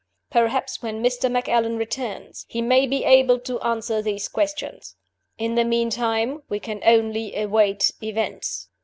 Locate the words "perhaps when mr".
0.31-1.29